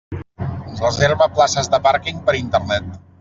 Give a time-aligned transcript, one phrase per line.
[0.79, 2.93] Reserva places de pàrquing per Internet.